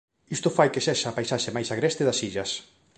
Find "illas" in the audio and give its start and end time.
2.27-2.51